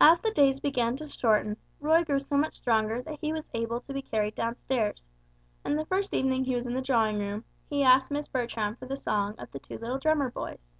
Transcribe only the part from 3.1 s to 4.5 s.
he was able to be carried